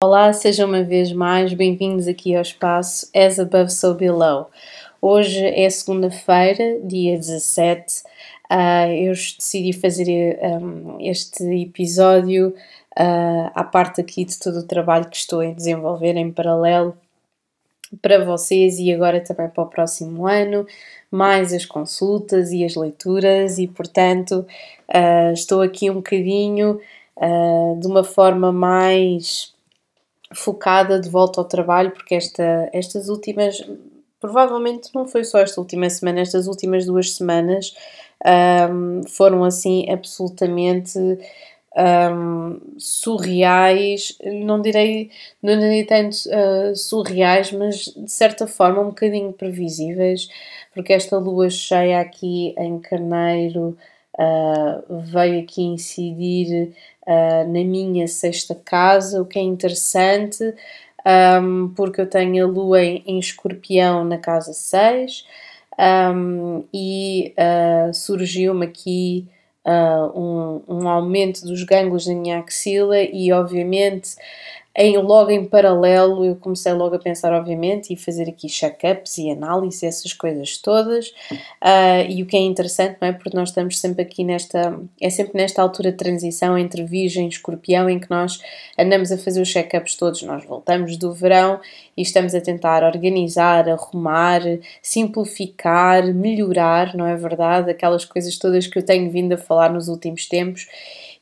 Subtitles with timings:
[0.00, 4.48] Olá, sejam uma vez mais bem-vindos aqui ao espaço As Above So Below.
[5.02, 8.02] Hoje é segunda-feira, dia 17.
[8.02, 8.04] Uh,
[8.48, 12.54] ah, eu decidi fazer um, este episódio
[12.96, 16.96] uh, à parte aqui de todo o trabalho que estou a desenvolver em paralelo
[18.00, 20.64] para vocês e agora também para o próximo ano,
[21.10, 24.46] mais as consultas e as leituras, e portanto
[24.90, 26.80] uh, estou aqui um bocadinho
[27.80, 29.52] de uma forma mais
[30.34, 33.62] focada de volta ao trabalho, porque esta, estas últimas,
[34.20, 37.74] provavelmente não foi só esta última semana, estas últimas duas semanas
[38.70, 40.98] um, foram assim absolutamente
[41.78, 45.10] um, surreais, não direi,
[45.42, 50.28] não direi tanto uh, surreais, mas de certa forma um bocadinho previsíveis,
[50.74, 53.76] porque esta lua cheia aqui em Carneiro
[54.18, 56.74] uh, veio aqui incidir
[57.06, 60.42] uh, na minha sexta casa, o que é interessante,
[61.42, 65.24] um, porque eu tenho a lua em, em escorpião na casa 6
[65.78, 69.26] um, e uh, surgiu-me aqui
[69.64, 74.16] uh, um, um aumento dos gânglios da minha axila e, obviamente,
[74.80, 79.28] em, logo em paralelo, eu comecei logo a pensar, obviamente, e fazer aqui check-ups e
[79.28, 81.08] análise, essas coisas todas.
[81.60, 83.12] Uh, e o que é interessante, não é?
[83.12, 84.78] Porque nós estamos sempre aqui nesta.
[85.00, 88.40] É sempre nesta altura de transição entre Virgem e Escorpião, em que nós
[88.78, 90.22] andamos a fazer os check-ups todos.
[90.22, 91.60] Nós voltamos do verão
[91.96, 94.42] e estamos a tentar organizar, arrumar,
[94.80, 97.68] simplificar, melhorar, não é verdade?
[97.68, 100.68] Aquelas coisas todas que eu tenho vindo a falar nos últimos tempos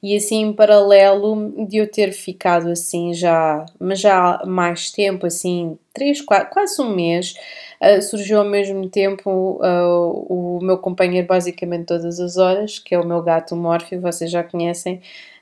[0.03, 5.27] e assim em paralelo de eu ter ficado assim já, mas já há mais tempo,
[5.27, 7.35] assim, três, quatro, quase um mês,
[7.81, 12.99] uh, surgiu ao mesmo tempo uh, o meu companheiro basicamente todas as horas, que é
[13.01, 15.01] o meu gato Morphe, vocês já conhecem.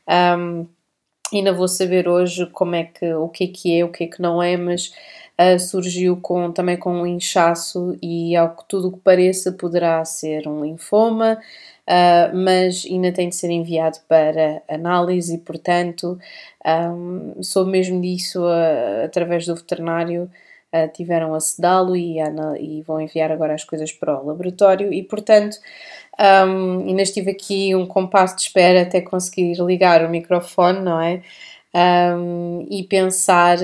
[0.08, 0.66] Um,
[1.32, 4.06] ainda vou saber hoje como é que, o que é que é, o que é
[4.06, 4.92] que não é, mas
[5.38, 10.46] uh, surgiu com, também com um inchaço e ao que tudo que pareça poderá ser
[10.48, 11.38] um linfoma,
[11.88, 16.18] uh, mas ainda tem de ser enviado para análise e, portanto,
[16.66, 20.30] um, mesmo disso uh, através do veterinário.
[20.74, 22.16] Uh, tiveram a sedá-lo e,
[22.58, 25.56] e, vão enviar agora as coisas para o laboratório e portanto
[26.18, 31.22] um, ainda estive aqui um compasso de espera até conseguir ligar o microfone, não é?
[31.74, 33.58] Um, e pensar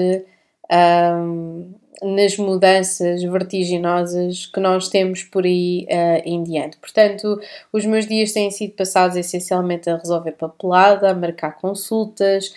[0.70, 6.76] um, nas mudanças vertiginosas que nós temos por aí uh, em diante.
[6.78, 7.40] Portanto,
[7.72, 12.52] os meus dias têm sido passados essencialmente a resolver papelada, a marcar consultas,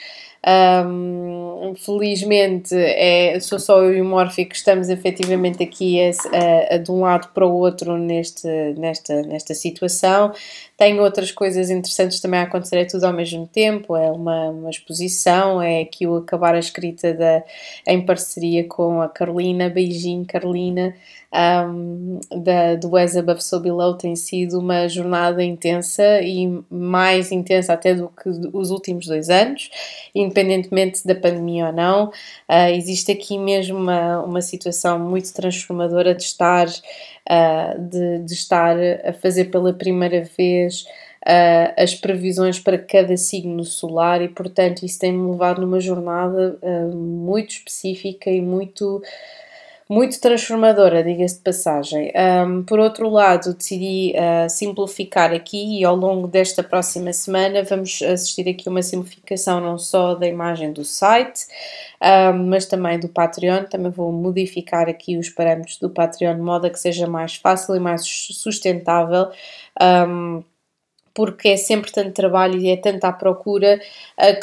[0.46, 6.76] um, felizmente é, sou só eu e o Morphy que estamos efetivamente aqui a, a,
[6.76, 10.34] a, de um lado para o outro neste, nesta, nesta situação.
[10.76, 13.96] Tenho outras coisas interessantes também a acontecer, é tudo ao mesmo tempo.
[13.96, 17.44] É uma, uma exposição, é aqui o acabar a escrita da,
[17.88, 19.70] em parceria com a Carolina.
[19.70, 20.94] Beijinho, Carolina
[21.33, 27.73] um, da, do As Above So Below tem sido uma jornada intensa e mais intensa
[27.73, 29.71] até do que os últimos dois anos,
[30.13, 32.07] independentemente da pandemia ou não.
[32.47, 38.77] Uh, existe aqui mesmo uma, uma situação muito transformadora de estar, uh, de, de estar
[39.03, 40.85] a fazer pela primeira vez.
[41.25, 46.94] Uh, as previsões para cada signo solar e, portanto, isso tem-me levado numa jornada uh,
[46.94, 49.01] muito específica e muito
[49.89, 52.11] muito transformadora, diga-se de passagem.
[52.16, 58.01] Um, por outro lado, decidi uh, simplificar aqui e ao longo desta próxima semana vamos
[58.01, 61.45] assistir aqui uma simplificação não só da imagem do site,
[62.01, 63.66] um, mas também do Patreon.
[63.66, 67.75] Também vou modificar aqui os parâmetros do Patreon de modo a que seja mais fácil
[67.75, 69.29] e mais sustentável.
[69.81, 70.44] Um,
[71.13, 73.79] porque é sempre tanto trabalho e é tanta procura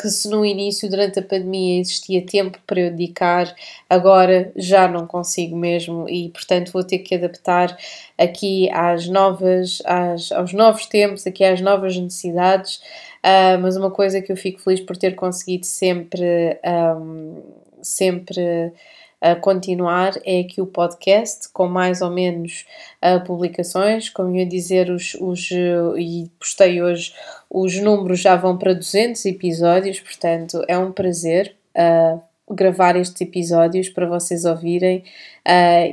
[0.01, 3.55] que se no início, durante a pandemia, existia tempo para eu dedicar,
[3.89, 7.77] agora já não consigo mesmo e, portanto, vou ter que adaptar
[8.17, 12.81] aqui às novas, às, aos novos tempos, aqui às novas necessidades.
[13.21, 16.59] Uh, mas uma coisa que eu fico feliz por ter conseguido sempre,
[16.97, 17.43] um,
[17.83, 18.73] sempre
[19.21, 22.65] a continuar é aqui o podcast com mais ou menos
[23.05, 24.09] uh, publicações.
[24.09, 27.13] Como ia dizer, os, os, uh, e postei hoje,
[27.51, 31.55] os números já vão para 200 episódios, portanto é um prazer.
[31.77, 32.21] Uh,
[32.53, 35.05] gravar estes episódios para vocês ouvirem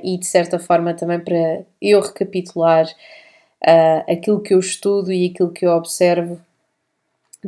[0.03, 2.87] e de certa forma também para eu recapitular
[4.07, 6.41] aquilo que eu estudo e aquilo que eu observo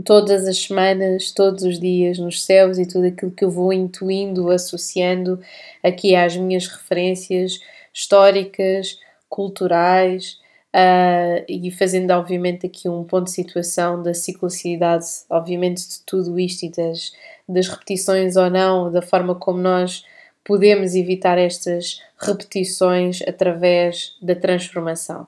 [0.06, 4.52] todas as semanas, todos os dias nos céus e tudo aquilo que eu vou intuindo,
[4.52, 5.40] associando
[5.84, 7.60] aqui às minhas referências
[7.94, 10.38] históricas, culturais,
[10.70, 16.64] Uh, e fazendo, obviamente, aqui um ponto de situação da ciclicidade, obviamente, de tudo isto
[16.64, 17.12] e das,
[17.48, 20.06] das repetições ou não, da forma como nós
[20.44, 25.28] podemos evitar estas repetições através da transformação.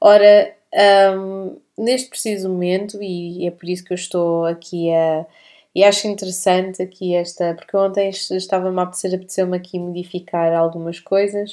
[0.00, 5.26] Ora, um, neste preciso momento, e é por isso que eu estou aqui a.
[5.74, 11.52] E acho interessante aqui esta, porque ontem estava-me a apetecer, apeteceu-me aqui modificar algumas coisas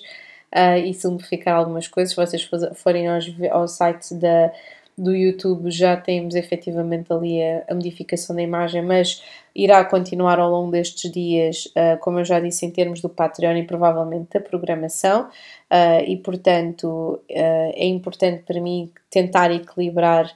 [0.56, 2.14] uh, e simplificar algumas coisas.
[2.14, 4.52] Se vocês forem aos, ao site da,
[4.98, 9.22] do YouTube, já temos efetivamente ali a, a, modificação da imagem, mas
[9.56, 13.58] irá continuar ao longo destes dias, uh, como eu já disse, em termos do Patreon
[13.58, 15.30] e provavelmente da programação.
[15.72, 20.32] Uh, e portanto é importante para mim tentar equilibrar.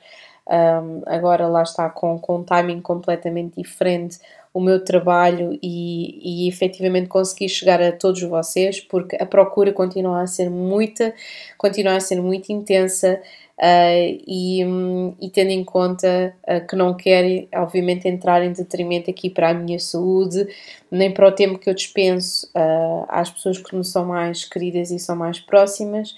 [0.48, 4.20] Um, agora lá está com, com um timing completamente diferente
[4.54, 10.22] o meu trabalho e, e efetivamente conseguir chegar a todos vocês, porque a procura continua
[10.22, 11.14] a ser muita,
[11.58, 13.22] continua a ser muito intensa.
[13.62, 14.62] Uh, e,
[15.22, 19.54] e, tendo em conta uh, que não quero, obviamente, entrar em detrimento aqui para a
[19.54, 20.48] minha saúde,
[20.90, 24.90] nem para o tempo que eu dispenso uh, às pessoas que me são mais queridas
[24.90, 26.16] e são mais próximas,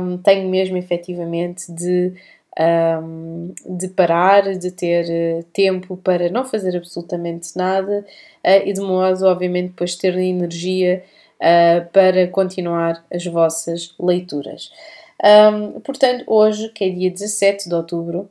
[0.00, 2.14] um, tenho mesmo efetivamente de
[2.58, 8.04] um, de parar, de ter tempo para não fazer absolutamente nada
[8.44, 11.02] uh, e de modo, obviamente, depois ter energia
[11.40, 14.70] uh, para continuar as vossas leituras.
[15.22, 18.30] Um, portanto, hoje, que é dia 17 de outubro,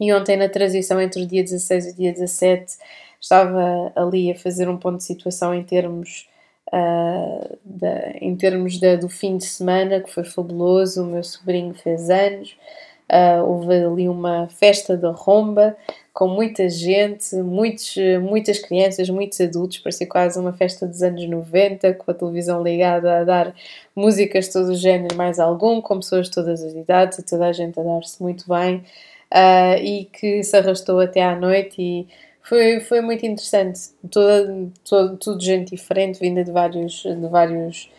[0.00, 2.76] e ontem na transição entre o dia 16 e o dia 17,
[3.20, 6.28] estava ali a fazer um ponto de situação em termos.
[6.72, 7.58] Uh,
[8.18, 12.56] em termos do fim de semana, que foi fabuloso, o meu sobrinho fez anos,
[13.12, 15.76] Uh, houve ali uma festa da romba
[16.14, 21.92] com muita gente, muitos, muitas crianças, muitos adultos, parecia quase uma festa dos anos 90,
[21.94, 23.54] com a televisão ligada a dar
[23.94, 27.46] músicas de todo o género, mais algum, com pessoas de todas as idades e toda
[27.46, 28.76] a gente a dar-se muito bem
[29.32, 32.06] uh, e que se arrastou até à noite e
[32.42, 33.80] foi, foi muito interessante.
[34.10, 37.90] Toda, toda, tudo gente diferente, vinda de vários, de vários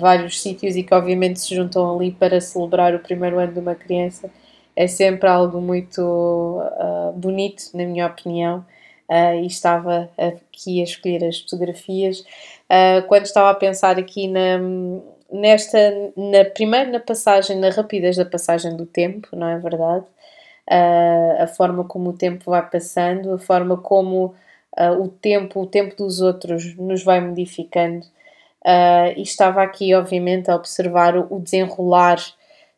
[0.00, 3.74] vários sítios e que obviamente se juntam ali para celebrar o primeiro ano de uma
[3.74, 4.30] criança
[4.76, 8.64] é sempre algo muito uh, bonito, na minha opinião.
[9.08, 12.20] Uh, e estava aqui a escolher as fotografias.
[12.20, 14.58] Uh, quando estava a pensar aqui na,
[15.32, 15.78] nesta,
[16.14, 20.04] na primeiro na passagem, na rapidez da passagem do tempo, não é verdade?
[21.38, 24.34] A forma como o tempo vai passando, a forma como
[24.98, 28.04] o tempo, o tempo dos outros nos vai modificando
[28.66, 32.18] Uh, e estava aqui, obviamente, a observar o desenrolar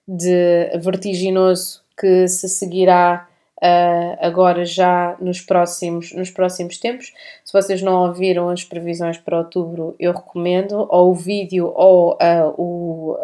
[0.07, 3.27] de vertiginoso que se seguirá
[3.57, 7.15] uh, agora já nos próximos, nos próximos tempos.
[7.43, 12.55] Se vocês não ouviram as previsões para outubro, eu recomendo, ou o vídeo ou uh,
[12.59, 13.17] o,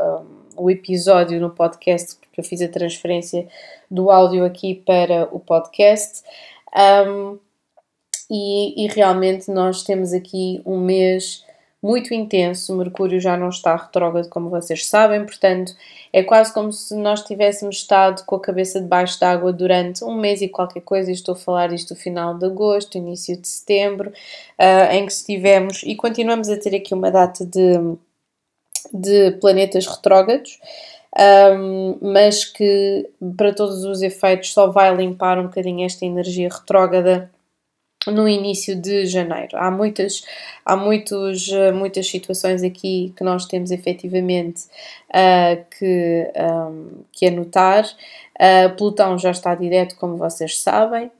[0.56, 3.46] um, o episódio no podcast, porque eu fiz a transferência
[3.90, 6.22] do áudio aqui para o podcast.
[7.06, 7.38] Um,
[8.30, 11.44] e, e realmente nós temos aqui um mês
[11.84, 12.74] muito intenso.
[12.74, 15.76] Mercúrio já não está retrógrado, como vocês sabem, portanto,
[16.10, 20.40] é quase como se nós tivéssemos estado com a cabeça debaixo d'água durante um mês
[20.40, 21.10] e qualquer coisa.
[21.10, 25.12] E estou a falar isto do final de agosto, início de setembro, uh, em que
[25.12, 27.74] estivemos e continuamos a ter aqui uma data de,
[28.90, 30.58] de planetas retrógrados.
[31.16, 37.30] Um, mas que para todos os efeitos só vai limpar um bocadinho esta energia retrógrada
[38.06, 39.56] no início de janeiro.
[39.56, 40.24] Há muitas,
[40.64, 44.64] há muitos, muitas situações aqui que nós temos efetivamente
[45.10, 47.84] uh, que, um, que anotar.
[48.34, 51.10] Uh, Plutão já está direto, como vocês sabem.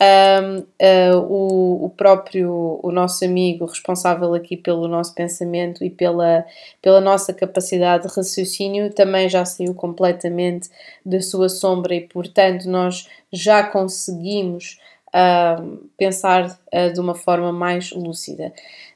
[0.00, 6.46] Um, uh, o, o próprio, o nosso amigo responsável aqui pelo nosso pensamento e pela,
[6.80, 10.70] pela nossa capacidade de raciocínio também já saiu completamente
[11.04, 14.78] da sua sombra e, portanto, nós já conseguimos
[15.14, 18.52] uh, pensar uh, de uma forma mais lúcida.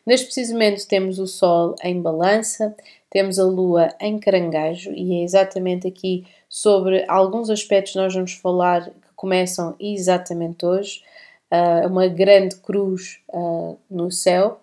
[0.06, 2.74] Neste preciso momento temos o Sol em balança,
[3.10, 8.84] temos a Lua em caranguejo e é exatamente aqui sobre alguns aspectos nós vamos falar
[8.86, 11.02] que começam exatamente hoje.
[11.50, 14.60] Uh, uma grande cruz uh, no céu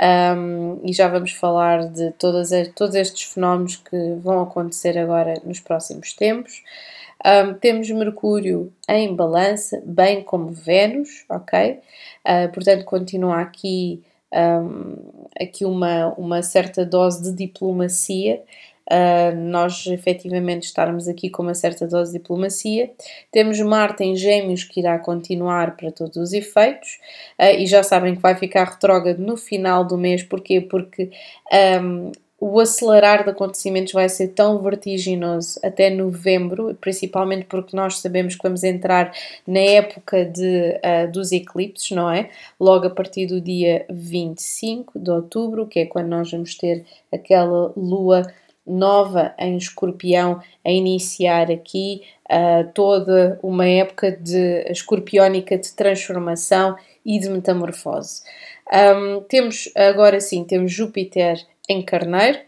[0.00, 5.58] um, e já vamos falar de todas, todos estes fenómenos que vão acontecer agora nos
[5.58, 6.62] próximos tempos.
[7.24, 11.80] Um, temos Mercúrio em balança, bem como Vênus, ok?
[12.24, 14.96] Uh, portanto, continua aqui, um,
[15.40, 18.42] aqui uma, uma certa dose de diplomacia.
[18.90, 22.90] Uh, nós efetivamente estarmos aqui com uma certa dose de diplomacia.
[23.30, 26.98] Temos Marte em Gêmeos que irá continuar para todos os efeitos
[27.38, 30.60] uh, e já sabem que vai ficar retrógrado no final do mês, porquê?
[30.60, 31.10] Porque
[31.82, 38.36] um, o acelerar de acontecimentos vai ser tão vertiginoso até novembro, principalmente porque nós sabemos
[38.36, 39.12] que vamos entrar
[39.44, 42.30] na época de, uh, dos eclipses, não é?
[42.60, 47.72] Logo a partir do dia 25 de outubro, que é quando nós vamos ter aquela
[47.76, 48.22] lua
[48.64, 57.18] nova em escorpião a iniciar aqui uh, toda uma época de escorpiónica de transformação e
[57.18, 58.22] de metamorfose.
[58.70, 62.38] Um, temos agora sim, temos Júpiter em Carneiro,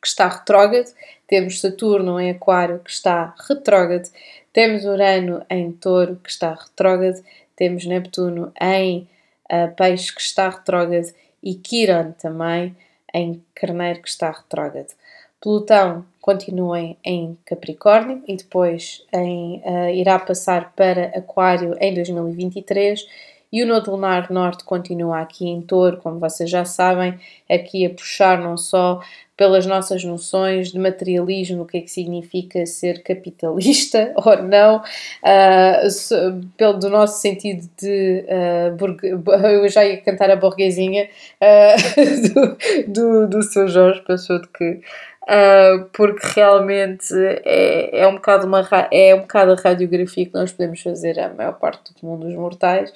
[0.00, 0.92] que está retrógrado,
[1.26, 4.08] temos Saturno em Aquário, que está retrógrado,
[4.52, 7.22] temos Urano em Touro, que está retrógrado,
[7.56, 9.08] temos Neptuno em
[9.50, 11.12] uh, Peixe, que está retrógrado,
[11.42, 12.76] e Quiron também
[13.12, 14.92] em Carneiro, que está retrógrado.
[15.40, 23.06] Plutão continua em Capricórnio e depois em, uh, irá passar para Aquário em 2023
[23.54, 27.90] e o Nodo Lunar Norte continua aqui em Touro, como vocês já sabem, aqui a
[27.90, 29.00] puxar não só
[29.36, 36.46] pelas nossas noções de materialismo, o que é que significa ser capitalista ou não, uh,
[36.56, 41.08] pelo do nosso sentido de uh, eu já ia cantar a burguesinha
[41.40, 42.34] uh,
[42.88, 43.68] do, do, do Sr.
[43.68, 44.80] Jorge, passou de que
[45.24, 47.14] Uh, porque realmente
[47.46, 51.32] é, é, um bocado uma, é um bocado a radiografia que nós podemos fazer a
[51.32, 52.92] maior parte do mundo dos mortais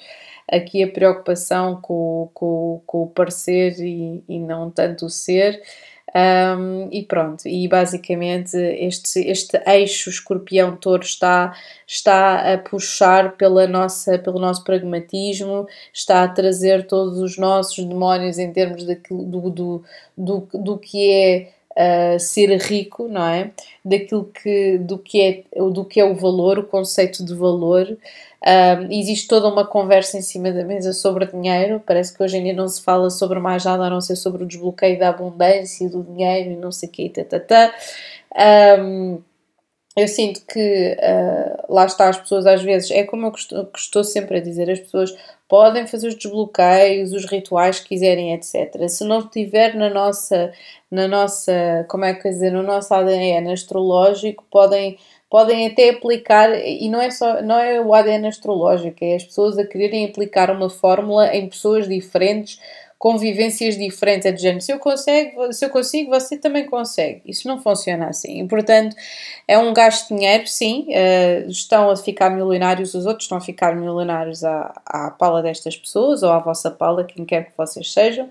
[0.51, 5.61] aqui a preocupação com, com, com o parecer e, e não tanto o ser.
[6.15, 14.17] Um, e pronto, e basicamente este, este eixo escorpião-touro está, está a puxar pela nossa,
[14.17, 19.83] pelo nosso pragmatismo, está a trazer todos os nossos demónios em termos daquilo, do, do,
[20.17, 23.51] do, do que é uh, ser rico, não é?
[23.83, 27.97] Daquilo que, do, que é, do que é o valor, o conceito de valor.
[28.89, 31.83] Existe toda uma conversa em cima da mesa sobre dinheiro.
[31.85, 34.43] Parece que hoje em dia não se fala sobre mais nada a não ser sobre
[34.43, 37.73] o desbloqueio da abundância, do dinheiro e não sei o que, tatatá.
[38.79, 39.21] Um,
[39.97, 43.33] eu sinto que uh, lá está, as pessoas às vezes, é como eu
[43.75, 45.13] estou sempre a dizer, as pessoas
[45.49, 48.87] podem fazer os desbloqueios, os rituais que quiserem, etc.
[48.87, 50.53] Se não estiver na nossa,
[50.91, 54.97] na nossa, como é que dizer, no nosso ADN astrológico, podem
[55.29, 59.57] podem até aplicar, e não é só não é o ADN astrológico, é as pessoas
[59.59, 62.59] a quererem aplicar uma fórmula em pessoas diferentes
[62.99, 64.25] convivências diferentes.
[64.25, 67.21] É de género, se eu, consigo, se eu consigo, você também consegue.
[67.25, 68.43] Isso não funciona assim.
[68.43, 68.95] E, portanto,
[69.47, 70.85] é um gasto de dinheiro, sim.
[70.89, 75.77] Uh, estão a ficar milionários, os outros estão a ficar milionários à, à pala destas
[75.77, 78.29] pessoas ou à vossa pala, quem quer que vocês sejam.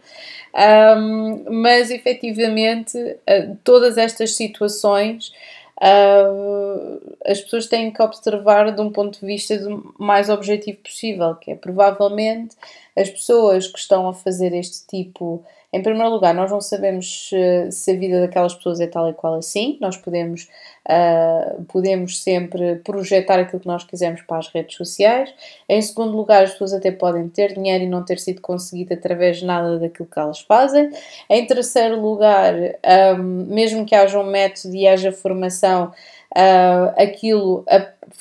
[0.55, 5.33] Um, mas, efetivamente, uh, todas estas situações.
[5.81, 9.55] Uh, as pessoas têm que observar de um ponto de vista
[9.97, 12.57] mais objetivo possível, que é provavelmente
[12.97, 15.45] as pessoas que estão a fazer este tipo.
[15.71, 19.13] Em primeiro lugar, nós não sabemos se, se a vida daquelas pessoas é tal e
[19.13, 20.49] qual assim, nós podemos,
[20.89, 25.33] uh, podemos sempre projetar aquilo que nós quisermos para as redes sociais.
[25.69, 29.39] Em segundo lugar, as pessoas até podem ter dinheiro e não ter sido conseguido através
[29.39, 30.91] de nada daquilo que elas fazem.
[31.29, 35.93] Em terceiro lugar, um, ah, mesmo que haja um método e haja formação,
[36.35, 37.65] uh, aquilo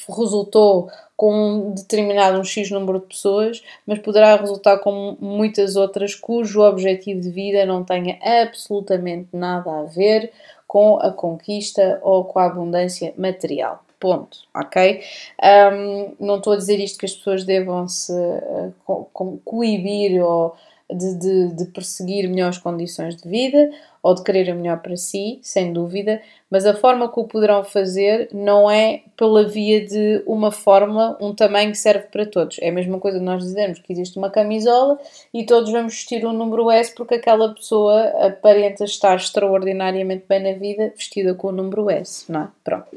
[0.09, 6.13] resultou com um determinado um X número de pessoas, mas poderá resultar com muitas outras
[6.13, 10.31] cujo objetivo de vida não tenha absolutamente nada a ver
[10.67, 13.83] com a conquista ou com a abundância material.
[13.99, 15.01] Ponto, ok?
[15.43, 20.55] Um, não estou a dizer isto que as pessoas devam se uh, co coibir ou
[20.87, 23.71] de, de, de, perseguir melhores condições de vida
[24.07, 27.61] ou de querer o melhor para si, sem dúvida, mas a forma que o poderão
[27.61, 32.57] fazer não é pela via de uma forma, um tamanho que serve para todos.
[32.61, 34.97] É a mesma coisa de nós dizermos que existe uma camisola
[35.33, 40.57] e todos vamos vestir um número S porque aquela pessoa aparenta estar extraordinariamente bem na
[40.57, 42.47] vida vestida com o número S, não é?
[42.63, 42.87] Pronto.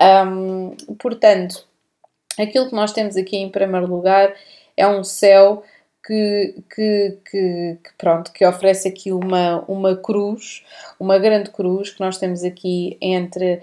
[0.00, 1.66] Um, portanto,
[2.38, 4.32] aquilo que nós temos aqui em primeiro lugar
[4.76, 5.64] é um céu
[6.06, 10.62] que, que, que, que, pronto, que oferece aqui uma, uma cruz,
[11.00, 13.62] uma grande cruz que nós temos aqui entre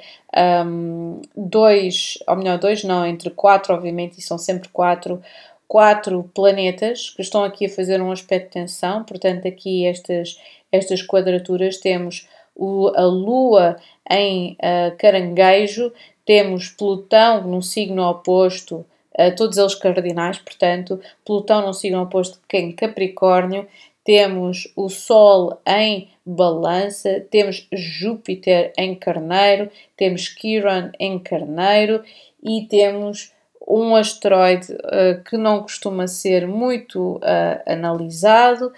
[0.65, 5.21] um, dois, ou melhor, dois não, entre quatro, obviamente, e são sempre quatro,
[5.67, 11.03] quatro planetas que estão aqui a fazer um aspecto de tensão, portanto, aqui estas, estas
[11.03, 13.77] quadraturas temos o, a Lua
[14.09, 15.93] em uh, caranguejo,
[16.25, 18.85] temos Plutão no signo oposto
[19.29, 23.67] todos eles cardinais, portanto, Plutão não signo oposto que em Capricórnio,
[24.03, 32.03] temos o Sol em Balança, temos Júpiter em Carneiro, temos Quiron em Carneiro
[32.43, 33.31] e temos
[33.67, 38.73] um asteroide uh, que não costuma ser muito uh, analisado,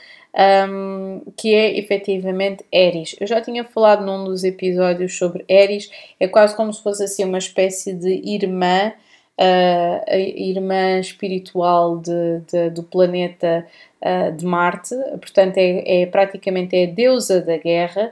[0.69, 3.15] um, que é efetivamente Eris.
[3.19, 7.23] Eu já tinha falado num dos episódios sobre Eris, é quase como se fosse assim
[7.23, 8.93] uma espécie de irmã,
[9.37, 13.65] a irmã espiritual de, de, do planeta
[14.01, 18.11] uh, de Marte, portanto é, é, praticamente é a deusa da guerra.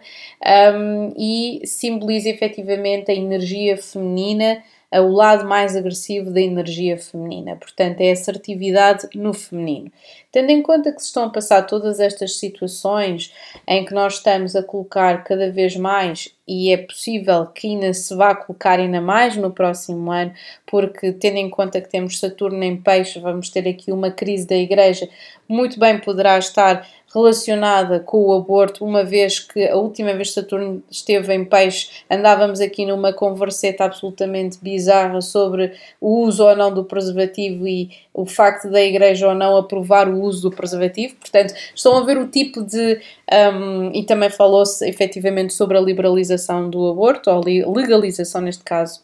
[0.75, 4.63] Um, e simboliza efetivamente a energia feminina
[4.99, 9.89] o lado mais agressivo da energia feminina, portanto, é a assertividade no feminino.
[10.31, 13.33] Tendo em conta que se estão a passar todas estas situações
[13.65, 18.13] em que nós estamos a colocar cada vez mais, e é possível que ainda se
[18.13, 20.33] vá colocar ainda mais no próximo ano,
[20.65, 24.55] porque tendo em conta que temos Saturno em peixe, vamos ter aqui uma crise da
[24.55, 25.07] igreja,
[25.47, 30.35] muito bem poderá estar relacionada com o aborto, uma vez que a última vez que
[30.35, 36.73] Saturno esteve em peixe, andávamos aqui numa converseta absolutamente bizarra sobre o uso ou não
[36.73, 41.15] do preservativo e o facto da Igreja ou não aprovar o uso do preservativo.
[41.15, 42.99] Portanto, estão a ver o tipo de.
[43.31, 47.41] Um, e também falou-se efetivamente sobre a liberalização do aborto, ou
[47.73, 49.01] legalização neste caso.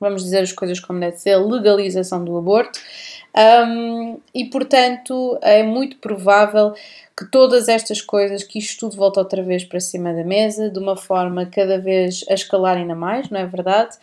[0.00, 2.78] Vamos dizer as coisas como deve ser, legalização do aborto.
[3.36, 6.74] Um, e portanto é muito provável
[7.16, 10.78] que todas estas coisas, que isto tudo volta outra vez para cima da mesa, de
[10.78, 13.96] uma forma cada vez a escalar ainda mais, não é verdade?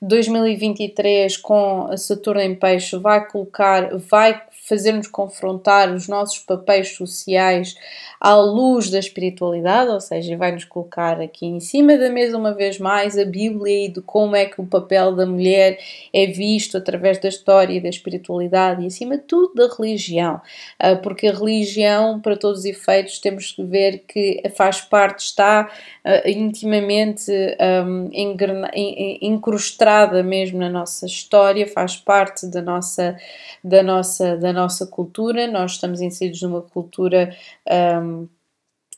[0.00, 7.74] 2023 com Saturno em Peixe vai colocar, vai fazer-nos confrontar os nossos papéis sociais
[8.20, 12.78] à luz da espiritualidade, ou seja, vai-nos colocar aqui em cima da mesa uma vez
[12.78, 15.78] mais a Bíblia e de como é que o papel da mulher
[16.12, 20.40] é visto através da história e da espiritualidade e acima de tudo da religião,
[20.78, 25.68] ah, porque a religião, para todos os efeitos, temos que ver que faz parte, está
[26.04, 27.32] uh, intimamente
[27.84, 28.08] um,
[29.20, 33.16] incrustada mesmo na nossa história, faz parte da nossa,
[33.64, 35.46] da nossa, da nossa cultura.
[35.50, 37.34] Nós estamos inseridos numa cultura
[38.02, 38.28] um,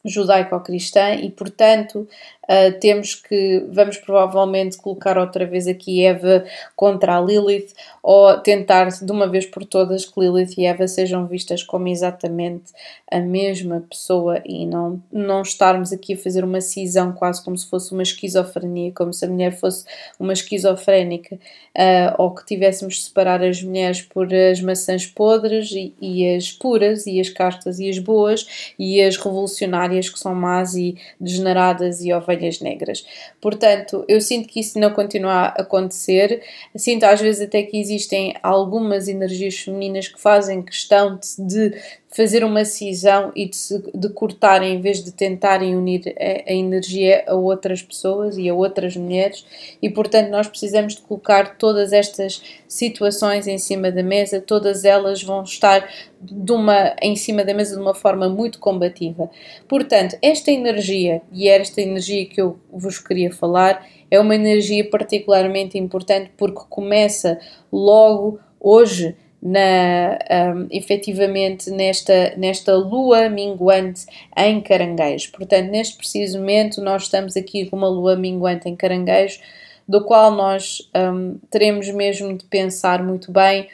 [0.05, 2.07] judaico-cristã e, portanto,
[2.45, 6.45] uh, temos que, vamos provavelmente colocar outra vez aqui Eva
[6.77, 11.27] contra a Lilith ou tentar de uma vez por todas que Lilith e Eva sejam
[11.27, 12.73] vistas como exatamente
[13.11, 17.69] a mesma pessoa e não, não estarmos aqui a fazer uma cisão quase como se
[17.69, 19.85] fosse uma esquizofrenia, como se a mulher fosse
[20.19, 25.95] uma esquizofrénica uh, ou que tivéssemos de separar as mulheres por as maçãs podres e,
[26.01, 30.75] e as puras e as castas e as boas e as revolucionárias que são más
[30.75, 33.05] e degeneradas e ovelhas negras.
[33.41, 36.43] Portanto, eu sinto que isso não continua a acontecer,
[36.77, 41.75] sinto às vezes até que existe existem algumas energias femininas que fazem questão de
[42.15, 43.59] fazer uma cisão e de,
[43.93, 48.55] de cortar em vez de tentarem unir a, a, energia a outras pessoas e a
[48.55, 49.45] outras mulheres
[49.83, 55.25] e portanto nós precisamos de colocar todas estas situações em cima da mesa, todas elas
[55.25, 55.89] vão estar
[56.21, 59.29] de uma, em cima da mesa de uma forma muito combativa.
[59.69, 64.89] Portanto, esta energia, e era esta energia que eu vos queria falar, é uma energia
[64.89, 67.39] particularmente importante porque começa
[67.73, 70.19] logo hoje na,
[70.55, 75.33] um, efetivamente nesta, nesta lua minguante em caranguejo.
[75.33, 79.39] Portanto, neste preciso momento, nós estamos aqui com uma lua minguante em caranguejo,
[79.87, 83.69] do qual nós um, teremos mesmo de pensar muito bem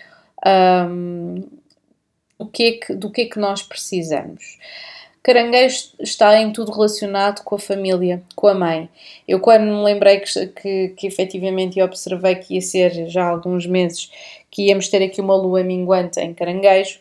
[0.45, 1.45] um,
[2.37, 4.59] o que é que, do que é que nós precisamos.
[5.23, 8.89] Caranguejo está em tudo relacionado com a família, com a mãe.
[9.29, 13.67] Eu, quando me lembrei que, que, que efetivamente observei que ia ser já há alguns
[13.67, 14.11] meses
[14.51, 16.99] que íamos ter aqui uma lua minguante em Caranguejo,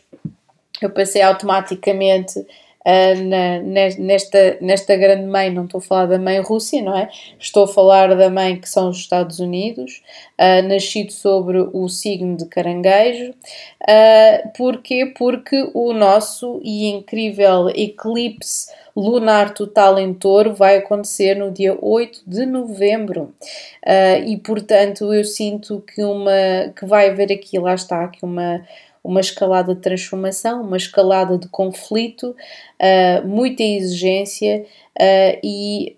[0.80, 3.60] eu passei automaticamente uh, na,
[3.98, 7.10] nesta, nesta grande mãe, não estou a falar da mãe Rússia, não é?
[7.38, 10.02] Estou a falar da mãe que são os Estados Unidos,
[10.38, 13.32] uh, nascido sobre o signo de Caranguejo.
[13.82, 15.12] Uh, porquê?
[15.16, 22.22] Porque o nosso e incrível eclipse lunar total em touro vai acontecer no dia 8
[22.26, 23.34] de novembro.
[23.86, 28.62] Uh, e portanto eu sinto que uma que vai haver aqui, lá está, aqui uma
[29.02, 32.36] uma escalada de transformação, uma escalada de conflito,
[32.78, 34.66] uh, muita exigência
[34.98, 35.96] uh, e,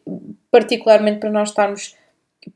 [0.51, 1.97] particularmente para nós estarmos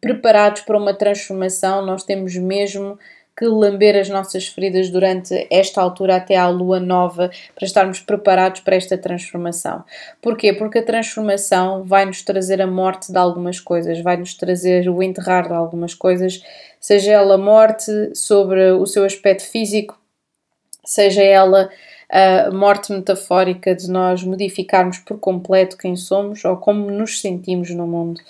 [0.00, 2.98] preparados para uma transformação, nós temos mesmo
[3.37, 8.62] que lamber as nossas feridas durante esta altura até à lua nova para estarmos preparados
[8.62, 9.85] para esta transformação.
[10.22, 10.55] Porquê?
[10.55, 15.03] Porque a transformação vai nos trazer a morte de algumas coisas, vai nos trazer o
[15.03, 16.42] enterrar de algumas coisas,
[16.81, 19.99] seja ela morte sobre o seu aspecto físico,
[20.83, 21.68] seja ela
[22.08, 27.86] a morte metafórica de nós modificarmos por completo quem somos ou como nos sentimos no
[27.86, 28.20] mundo.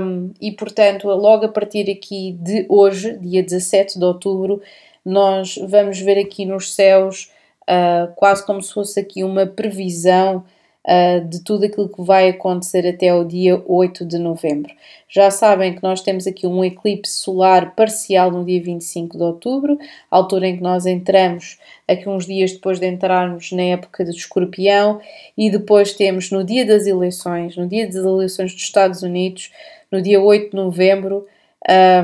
[0.00, 4.60] Um, e portanto, logo a partir aqui de hoje, dia 17 de outubro,
[5.04, 7.30] nós vamos ver aqui nos céus
[7.62, 10.44] uh, quase como se fosse aqui uma previsão
[10.86, 14.72] uh, de tudo aquilo que vai acontecer até o dia 8 de novembro.
[15.08, 19.78] Já sabem que nós temos aqui um eclipse solar parcial no dia 25 de outubro,
[20.10, 25.00] altura em que nós entramos aqui uns dias depois de entrarmos na época de escorpião,
[25.36, 29.50] e depois temos no dia das eleições, no dia das eleições dos Estados Unidos,
[29.90, 31.26] no dia 8 de novembro,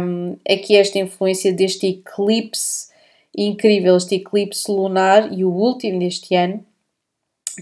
[0.01, 2.89] um, aqui esta influência deste eclipse
[3.37, 6.65] incrível, este eclipse lunar e o último deste ano,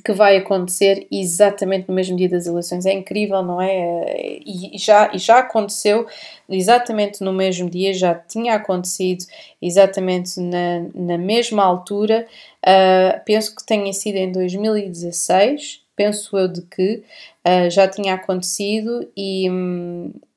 [0.01, 2.87] que vai acontecer exatamente no mesmo dia das eleições.
[2.87, 4.41] É incrível, não é?
[4.45, 6.07] E já, e já aconteceu
[6.49, 9.25] exatamente no mesmo dia, já tinha acontecido
[9.61, 12.27] exatamente na, na mesma altura.
[12.65, 17.03] Uh, penso que tenha sido em 2016, penso eu de que
[17.47, 19.49] uh, já tinha acontecido e,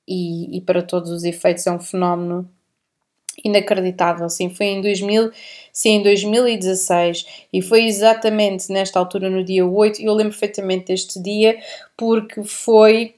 [0.08, 2.50] e, e para todos os efeitos é um fenómeno
[3.44, 4.30] inacreditável.
[4.30, 5.32] Sim, foi em 2000,
[5.80, 10.02] sim, em 2016 e foi exatamente nesta altura, no dia 8.
[10.02, 11.58] Eu lembro perfeitamente deste dia
[11.96, 13.16] porque foi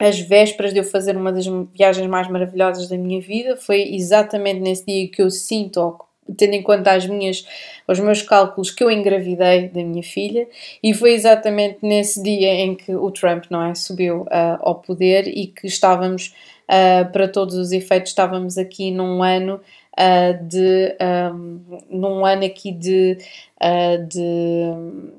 [0.00, 3.56] as vésperas de eu fazer uma das viagens mais maravilhosas da minha vida.
[3.56, 6.00] Foi exatamente nesse dia que eu sinto,
[6.36, 7.46] tendo em conta as minhas,
[7.86, 10.48] os meus cálculos, que eu engravidei da minha filha,
[10.82, 15.28] e foi exatamente nesse dia em que o Trump não é, subiu uh, ao poder
[15.28, 16.34] e que estávamos
[16.68, 19.60] uh, para todos os efeitos, estávamos aqui num ano
[19.98, 20.96] uh, de
[21.34, 23.18] um, num ano aqui de,
[23.60, 25.10] uh, de,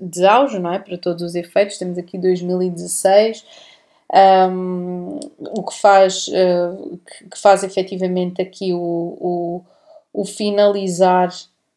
[0.00, 0.78] de auge, não é?
[0.78, 3.44] Para todos os efeitos, temos aqui 2016.
[4.12, 9.64] Um, o que faz, uh, que faz efetivamente aqui o, o,
[10.12, 11.30] o finalizar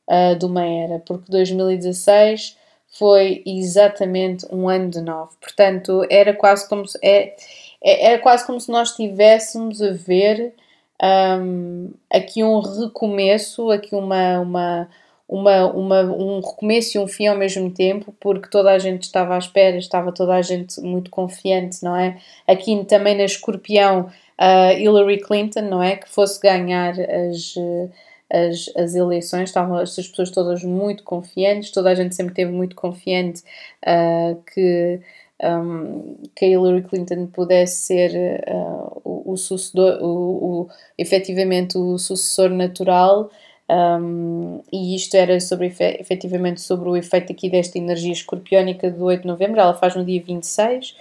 [0.08, 2.56] uh, de uma era, porque 2016
[2.88, 7.36] foi exatamente um ano de novo, portanto era quase como se, é,
[7.84, 10.54] é, é quase como se nós estivéssemos a ver
[11.02, 14.90] um, aqui um recomeço, aqui uma, uma,
[15.28, 19.36] uma, uma, um recomeço e um fim ao mesmo tempo, porque toda a gente estava
[19.36, 22.18] à espera, estava toda a gente muito confiante, não é?
[22.48, 24.10] Aqui também na escorpião,
[24.40, 25.96] uh, Hillary Clinton, não é?
[25.96, 27.56] Que fosse ganhar as.
[28.32, 32.76] As, as eleições, estavam estas pessoas todas muito confiantes, toda a gente sempre teve muito
[32.76, 33.42] confiante
[33.84, 35.02] uh, que
[35.44, 42.50] um, que Hillary Clinton pudesse ser uh, o, o, sucedor, o, o, efetivamente o sucessor
[42.50, 43.30] natural.
[43.70, 45.68] Um, e isto era sobre,
[46.00, 50.04] efetivamente sobre o efeito aqui desta energia escorpiónica do 8 de novembro, ela faz no
[50.04, 50.96] dia 26,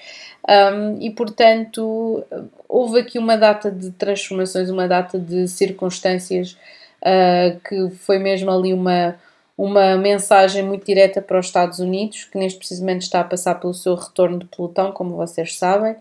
[0.46, 2.22] um, e portanto
[2.68, 6.59] houve aqui uma data de transformações, uma data de circunstâncias
[7.01, 9.16] uh, que foi mesmo ali uma,
[9.59, 13.75] uma mensagem muito direta para os Estados Unidos, que neste precisamente está a passar pelo
[13.75, 15.97] seu retorno de pelotão, como vocês sabem,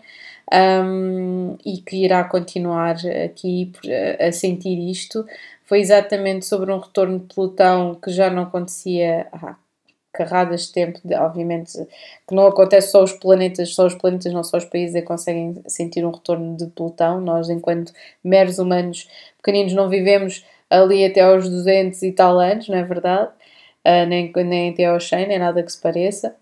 [0.52, 3.72] um, e que irá continuar aqui
[4.20, 5.26] a sentir isto.
[5.64, 9.56] Foi exatamente sobre um retorno de pelotão que já não acontecia há
[10.12, 11.72] carradas de tempo, obviamente
[12.26, 15.06] que não acontece só os planetas, só os planetas, não só os países é que
[15.06, 17.20] conseguem sentir um retorno de pelotão.
[17.20, 17.92] Nós, enquanto
[18.22, 23.30] meros humanos pequeninos, não vivemos ali até aos 200 e tal anos, não é verdade?
[23.88, 26.36] Uh, nem, nem até aos 100, nem nada que se pareça.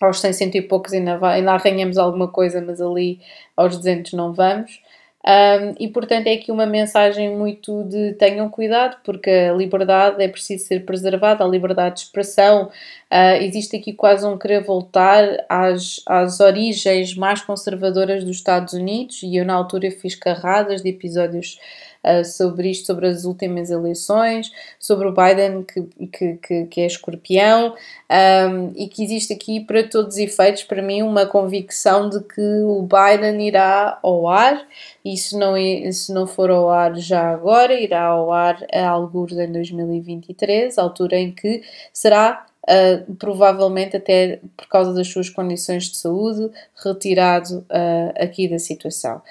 [0.00, 3.20] Aos 100, cento e poucos ainda, vai, ainda arranhamos alguma coisa, mas ali
[3.56, 4.80] aos 200 não vamos.
[5.26, 10.28] Um, e portanto é aqui uma mensagem muito de tenham cuidado, porque a liberdade é
[10.28, 12.70] preciso ser preservada, a liberdade de expressão.
[13.12, 19.22] Uh, existe aqui quase um querer voltar às, às origens mais conservadoras dos Estados Unidos,
[19.22, 21.58] e eu na altura fiz carradas de episódios
[22.04, 26.86] uh, sobre isto, sobre as últimas eleições, sobre o Biden que, que, que, que é
[26.86, 27.74] escorpião
[28.10, 32.62] um, e que existe aqui, para todos os efeitos, para mim, uma convicção de que
[32.62, 34.66] o Biden irá ao ar
[35.04, 35.54] e se não,
[35.92, 41.16] se não for ao ar já agora, irá ao ar a alguns em 2023, altura
[41.16, 46.50] em que será Uh, provavelmente até por causa das suas condições de saúde,
[46.84, 49.22] retirado uh, aqui da situação.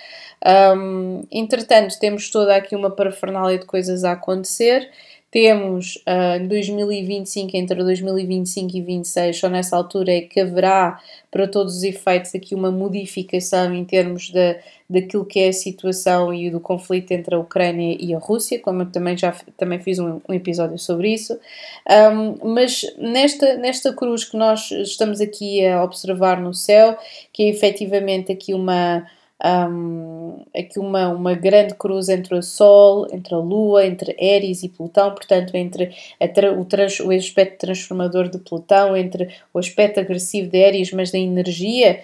[0.75, 4.89] Um, entretanto, temos toda aqui uma parafernália de coisas a acontecer.
[5.37, 11.47] Temos uh, em 2025, entre 2025 e 2026, só nessa altura é que haverá, para
[11.47, 14.57] todos os efeitos, aqui uma modificação em termos de,
[14.89, 18.81] daquilo que é a situação e do conflito entre a Ucrânia e a Rússia, como
[18.81, 21.39] eu também já também fiz um, um episódio sobre isso.
[21.87, 26.97] Um, mas nesta, nesta cruz que nós estamos aqui a observar no céu,
[27.31, 29.05] que é efetivamente aqui uma
[29.43, 34.69] um, aqui uma, uma grande cruz entre o Sol, entre a Lua, entre Eris e
[34.69, 40.49] Plutão, portanto, entre a, o, trans, o aspecto transformador de Plutão, entre o aspecto agressivo
[40.49, 42.01] de Eris, mas da energia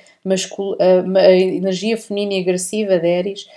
[0.80, 3.48] a, energia feminina e agressiva de Eris,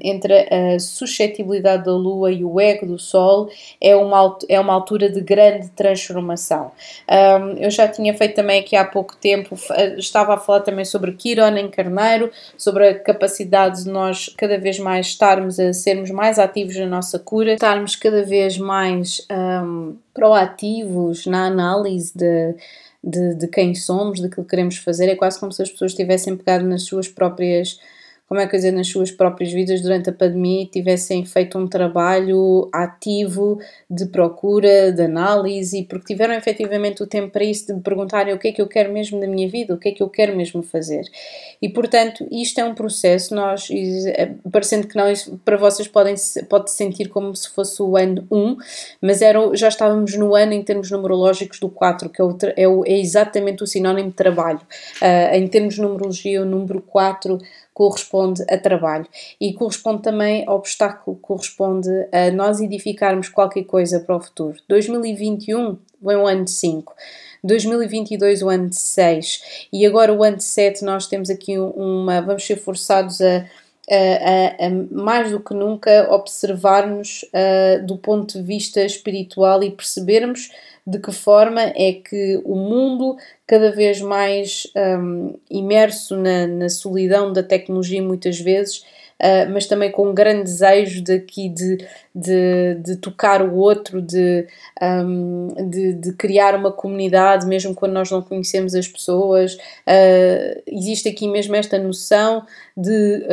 [0.00, 5.10] entre a suscetibilidade da Lua e o ego do Sol, é uma, é uma altura
[5.10, 6.72] de grande transformação.
[7.58, 9.56] Eu já tinha feito também aqui há pouco tempo,
[9.98, 14.78] estava a falar também sobre Quiron em Carneiro, sobre a capacidade de nós cada vez
[14.78, 21.26] mais estarmos a sermos mais ativos na nossa cura, estarmos cada vez mais um, proativos
[21.26, 22.54] na análise de
[23.02, 26.36] de, de quem somos, daquilo que queremos fazer, é quase como se as pessoas tivessem
[26.36, 27.80] pegado nas suas próprias
[28.30, 32.68] como é que dizer, nas suas próprias vidas durante a pandemia tivessem feito um trabalho
[32.72, 33.58] ativo
[33.90, 38.38] de procura, de análise, porque tiveram efetivamente o tempo para isso, de me perguntarem o
[38.38, 40.36] que é que eu quero mesmo da minha vida, o que é que eu quero
[40.36, 41.02] mesmo fazer.
[41.60, 46.14] E portanto, isto é um processo, nós, é, parecendo que não, isso, para vocês podem
[46.48, 48.56] pode sentir como se fosse o ano 1,
[49.02, 52.68] mas era, já estávamos no ano em termos numerológicos do 4, que é, o, é,
[52.68, 54.60] o, é exatamente o sinónimo de trabalho.
[55.02, 57.40] Uh, em termos de numerologia, o número 4
[57.80, 59.06] corresponde a trabalho
[59.40, 64.58] e corresponde também a obstáculo, corresponde a nós edificarmos qualquer coisa para o futuro.
[64.68, 66.94] 2021 vem o ano de 5.
[67.42, 72.20] 2022 o ano de 6 e agora o ano de 7 nós temos aqui uma,
[72.20, 73.46] vamos ser forçados a,
[73.90, 77.24] a, a, a mais do que nunca observarmos
[77.86, 80.50] do ponto de vista espiritual e percebermos
[80.86, 83.16] de que forma é que o mundo,
[83.46, 88.78] cada vez mais um, imerso na, na, solidão da tecnologia, muitas vezes,
[89.20, 91.78] uh, mas também com um grande desejo de, aqui de,
[92.14, 94.46] de, de tocar o outro, de,
[94.82, 99.54] um, de, de, criar uma comunidade, mesmo quando nós não conhecemos as pessoas.
[99.54, 102.44] Uh, existe aqui mesmo esta noção
[102.76, 103.26] de,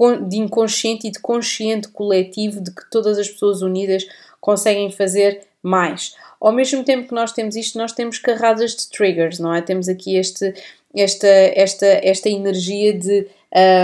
[0.00, 4.06] uh, de inconsciente e de consciente coletivo de que todas as pessoas unidas
[4.46, 6.14] conseguem fazer mais.
[6.40, 9.60] Ao mesmo tempo que nós temos isto, nós temos carradas de triggers, não é?
[9.60, 10.54] Temos aqui este,
[10.94, 13.26] esta, esta, esta energia de.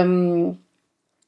[0.07, 0.55] Um,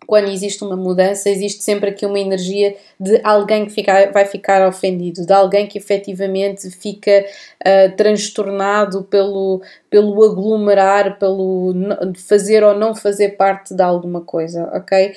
[0.07, 4.67] quando existe uma mudança, existe sempre aqui uma energia de alguém que fica, vai ficar
[4.67, 7.25] ofendido, de alguém que efetivamente fica
[7.61, 11.75] uh, transtornado pelo, pelo aglomerar, pelo
[12.17, 15.15] fazer ou não fazer parte de alguma coisa, ok?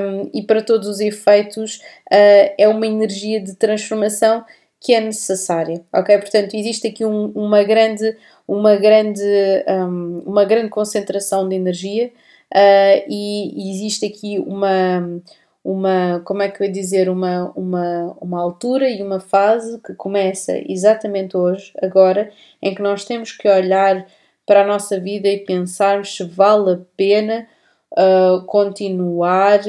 [0.00, 1.76] Um, e para todos os efeitos,
[2.12, 4.44] uh, é uma energia de transformação
[4.80, 6.18] que é necessária, ok?
[6.18, 9.22] Portanto, existe aqui um, uma grande, uma grande,
[9.68, 12.12] um, uma grande concentração de energia
[12.54, 15.20] uh, e, existe aqui uma,
[15.64, 19.94] uma, como é que eu ia dizer, uma, uma, uma altura e uma fase que
[19.94, 22.30] começa exatamente hoje, agora,
[22.62, 24.06] em que nós temos que olhar
[24.46, 27.46] para a nossa vida e pensarmos se vale a pena
[27.92, 29.60] uh, continuar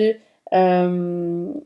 [0.53, 1.61] um,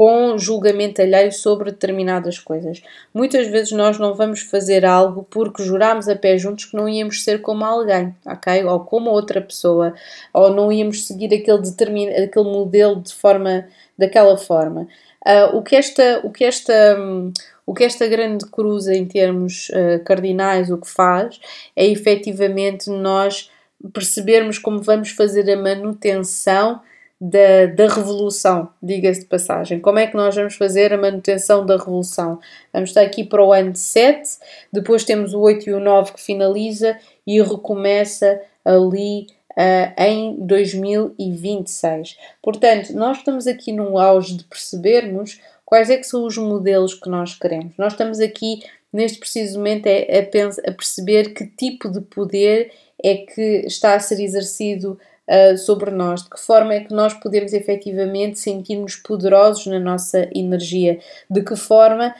[0.00, 2.80] com julgamento alheio sobre determinadas coisas.
[3.12, 7.22] Muitas vezes nós não vamos fazer algo porque jurámos a pé juntos que não íamos
[7.22, 8.64] ser como alguém, ok?
[8.64, 9.92] Ou como outra pessoa,
[10.32, 12.08] ou não íamos seguir aquele, determin...
[12.08, 13.66] aquele modelo de forma,
[13.98, 14.88] daquela forma.
[15.26, 17.30] Uh, o que esta, o que esta, um,
[17.66, 21.38] o que esta grande cruz em termos uh, cardinais o que faz
[21.76, 23.50] é efetivamente nós
[23.92, 26.80] percebermos como vamos fazer a manutenção
[27.20, 29.78] da, da revolução, diga-se de passagem.
[29.78, 32.38] Como é que nós vamos fazer a manutenção da revolução?
[32.72, 34.38] Vamos estar aqui para o ano 7,
[34.72, 42.16] depois temos o 8 e o 9 que finaliza e recomeça ali uh, em 2026.
[42.42, 47.10] Portanto, nós estamos aqui no auge de percebermos quais é que são os modelos que
[47.10, 47.76] nós queremos.
[47.76, 53.16] Nós estamos aqui neste preciso momento é, a, a perceber que tipo de poder é
[53.16, 54.98] que está a ser exercido
[55.30, 60.28] uh, sobre nós, de que forma é que nós podemos efetivamente sentir-nos poderosos na nossa
[60.34, 60.98] energia,
[61.30, 62.14] de que forma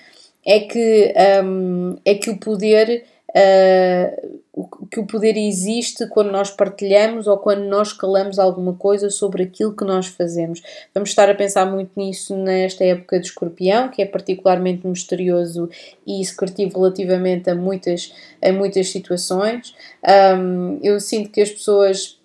[0.47, 1.13] é que,
[1.45, 4.41] um, é que o poder uh,
[4.91, 9.75] que o poder existe quando nós partilhamos ou quando nós calamos alguma coisa sobre aquilo
[9.75, 10.61] que nós fazemos.
[10.93, 15.71] Vamos estar a pensar muito nisso nesta época de escorpião, que é particularmente misterioso
[16.07, 19.75] e secretivo relativamente a muitas, a muitas situações.
[20.37, 22.20] Um, eu sinto que as pessoas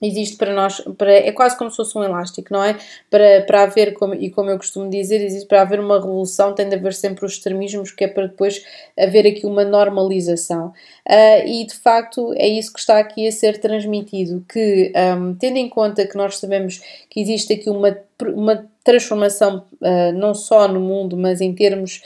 [0.00, 2.76] existe para nós, para, é quase como se fosse um elástico, não é?
[3.10, 6.68] Para, para haver, como, e como eu costumo dizer, existe para haver uma revolução, tem
[6.68, 8.64] de haver sempre os extremismos, que é para depois
[8.98, 10.68] haver aqui uma normalização.
[11.08, 15.56] Uh, e de facto é isso que está aqui a ser transmitido, que um, tendo
[15.56, 17.96] em conta que nós sabemos que existe aqui uma
[18.28, 22.02] uma transformação uh, não só no mundo, mas em termos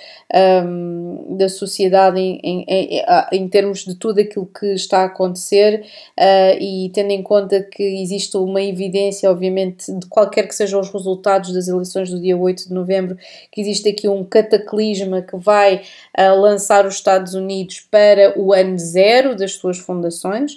[0.66, 5.86] um, da sociedade, em, em, em, em, termos de tudo aquilo que está a acontecer
[6.18, 10.90] uh, e tendo em conta que existe uma evidência, obviamente, de qualquer que sejam os
[10.90, 13.16] resultados das eleições do dia 8 de novembro,
[13.52, 15.82] que existe aqui um cataclisma que vai
[16.18, 20.56] uh, lançar os Estados Unidos para o ano zero das suas fundações,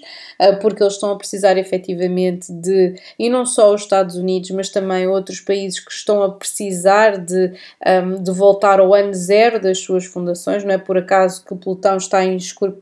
[0.62, 5.08] porque eles estão a precisar efetivamente de, e não só os Estados Unidos, mas também
[5.08, 7.54] outros países que estão a precisar de,
[8.04, 11.96] um, de voltar ao ano zero das suas fundações, não é por acaso que Plutão
[11.96, 12.38] está em,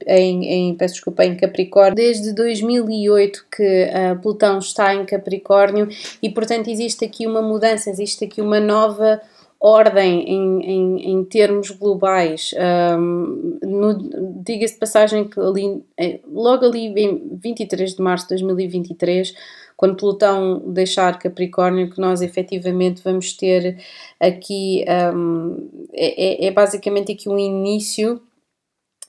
[0.07, 5.87] em, em, peço desculpa, em Capricórnio, desde 2008 que uh, Plutão está em Capricórnio
[6.21, 9.21] e portanto existe aqui uma mudança, existe aqui uma nova
[9.59, 12.51] ordem em, em, em termos globais.
[12.99, 13.59] Um,
[14.43, 19.33] Diga-se de passagem que ali, eh, logo ali em 23 de março de 2023
[19.75, 23.77] quando Plutão deixar Capricórnio, que nós efetivamente vamos ter
[24.19, 28.21] aqui, um, é, é, é basicamente aqui um início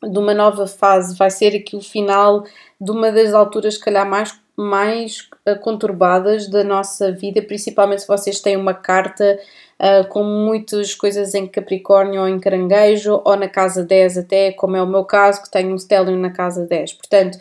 [0.03, 2.45] de uma nova fase, vai ser aqui o final
[2.81, 8.09] de uma das alturas, se calhar, mais, mais eh, conturbadas da nossa vida, principalmente se
[8.09, 9.39] vocês têm uma carta
[9.81, 14.77] uh, com muitas coisas em Capricórnio ou em Caranguejo, ou na casa 10 até, como
[14.77, 16.93] é o meu caso, que tenho um stellium na casa 10.
[16.95, 17.39] Portanto,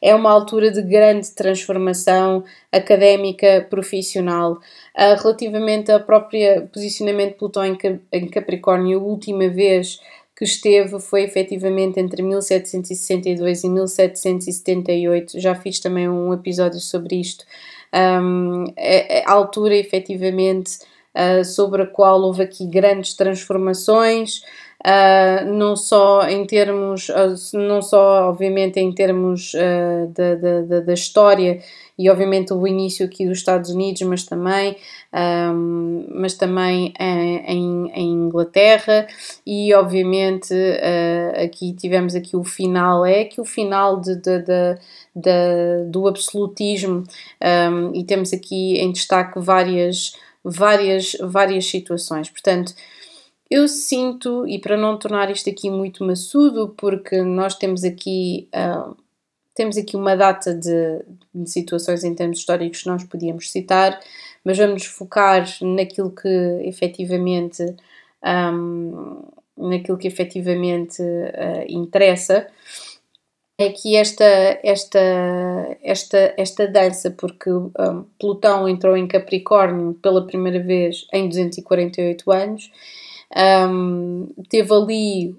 [0.00, 4.52] é uma altura de grande transformação académica, profissional.
[4.96, 10.00] Uh, relativamente ao próprio posicionamento de Plutão em Capricórnio, a última vez
[10.38, 15.40] que esteve foi efetivamente entre 1762 e 1778.
[15.40, 17.44] Já fiz também um episódio sobre isto.
[17.92, 20.78] Um, é, é a altura, efetivamente,
[21.12, 24.42] uh, sobre a qual houve aqui grandes transformações
[24.84, 30.94] uh, não só em termos, uh, não só obviamente em termos uh, da, da, da,
[30.94, 31.60] história
[31.98, 34.76] e obviamente o início aqui dos Estados Unidos, mas também,
[35.12, 39.08] um, mas também em, em, Inglaterra.
[39.44, 40.54] E obviamente
[41.42, 44.78] aqui tivemos aqui o final, é que o final de, de, de,
[45.16, 47.02] de do absolutismo.
[47.42, 50.12] Um, e temos aqui em destaque várias,
[50.44, 52.74] várias, várias situações, portanto
[53.50, 58.94] eu sinto, e para não tornar isto aqui muito maçudo, porque nós temos aqui, uh,
[59.54, 61.02] temos aqui uma data de,
[61.34, 63.98] de, situações em termos históricos que nós podíamos citar,
[64.44, 66.28] mas vamos focar naquilo que
[66.62, 67.64] efetivamente,
[68.24, 69.22] um,
[69.56, 72.46] naquilo que efetivamente uh, interessa
[73.60, 74.24] é que esta,
[74.62, 75.00] esta,
[75.82, 82.70] esta, esta dança, porque um, Plutão entrou em Capricórnio pela primeira vez em 248 anos
[83.36, 85.36] um, teve ali,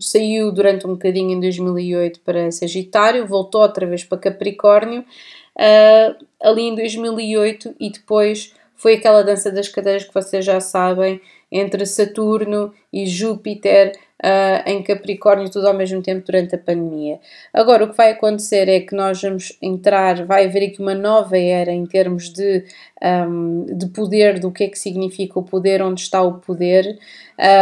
[0.00, 6.62] saiu durante um bocadinho em 2008 para Sagitário, voltou outra vez para Capricórnio, uh, ali
[6.62, 11.20] em 2008 e depois foi aquela dança das cadeiras que vocês já sabem,
[11.50, 17.18] entre Saturno e Júpiter uh, em Capricórnio, tudo ao mesmo tempo durante a pandemia.
[17.52, 21.36] Agora, o que vai acontecer é que nós vamos entrar, vai haver aqui uma nova
[21.36, 22.64] era em termos de,
[23.02, 26.98] um, de poder, do que é que significa o poder, onde está o poder,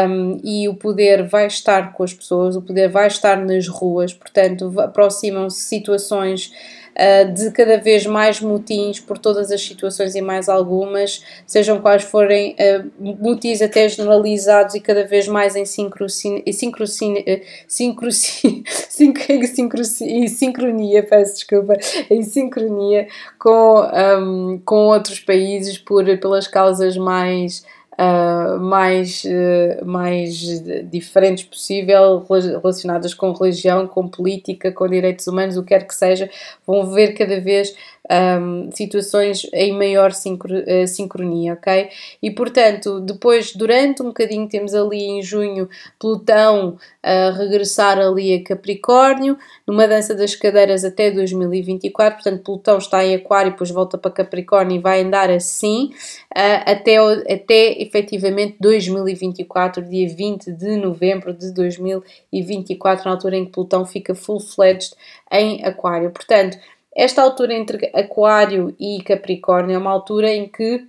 [0.08, 4.12] um, e o poder vai estar com as pessoas, o poder vai estar nas ruas,
[4.12, 6.52] portanto, aproximam-se situações
[7.00, 12.02] uh, de cada vez mais motins por todas as situações e mais algumas, sejam quais
[12.02, 17.42] forem uh, motins até generalizados e cada vez mais em sincronia, sincronia,
[20.28, 21.76] sincronia, peço desculpa,
[22.10, 23.08] em sincronia
[23.38, 23.82] com,
[24.20, 27.64] um, com outros países por, pelas causas mais
[28.00, 35.62] uh, mais, uh, mais diferentes possível, relacionadas com religião, com política, com direitos humanos, o
[35.62, 36.30] que quer que seja,
[36.66, 37.74] vão ver cada vez
[38.10, 41.88] um, situações em maior sincro, uh, sincronia, ok?
[42.20, 45.68] E portanto, depois, durante um bocadinho, temos ali em junho
[45.98, 53.04] Plutão a regressar ali a Capricórnio, numa dança das cadeiras até 2024, portanto, Plutão está
[53.04, 55.92] em Aquário, depois volta para Capricórnio e vai andar assim
[56.36, 56.96] uh, até,
[57.32, 64.14] até efetivamente 2024, dia 20 de novembro de 2024, na altura em que Plutão fica
[64.14, 64.94] full-fledged
[65.30, 66.10] em Aquário.
[66.10, 66.58] Portanto,
[67.02, 70.84] esta altura entre Aquário e Capricórnio é uma altura em que,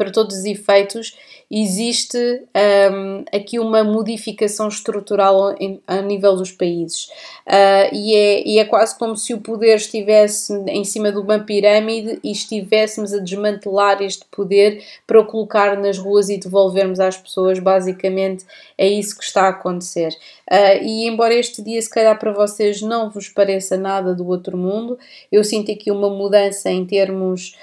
[0.00, 1.14] para todos os efeitos,
[1.50, 7.10] existe um, aqui uma modificação estrutural em, a nível dos países.
[7.46, 11.38] Uh, e, é, e é quase como se o poder estivesse em cima de uma
[11.38, 17.18] pirâmide e estivéssemos a desmantelar este poder para o colocar nas ruas e devolvermos às
[17.18, 17.58] pessoas.
[17.58, 18.46] Basicamente,
[18.78, 20.16] é isso que está a acontecer.
[20.50, 24.56] Uh, e embora este dia, se calhar, para vocês não vos pareça nada do outro
[24.56, 24.98] mundo,
[25.30, 27.54] eu sinto aqui uma mudança em termos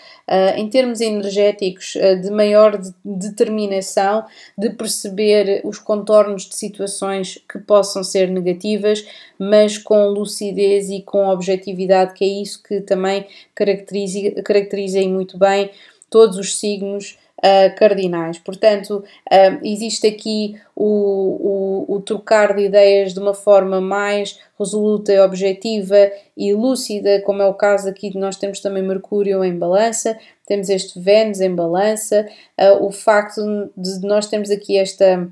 [0.58, 4.26] em termos energéticos, uh, de maior de determinação,
[4.58, 9.06] de perceber os contornos de situações que possam ser negativas,
[9.40, 13.26] mas com lucidez e com objetividade, que é isso que também
[13.56, 15.72] caracteriza, caracteriza muito bem
[16.10, 18.40] todos os signos uh, cardinais.
[18.40, 25.24] Portanto, uh, existe aqui o, o, o, trocar de ideias de uma forma mais resoluta,
[25.24, 30.18] objetiva e lúcida, como é o caso aqui de nós temos também Mercúrio em balança,
[30.46, 32.28] temos este Vênus em balança,
[32.60, 33.42] uh, o facto
[33.76, 35.28] de nós termos aqui esta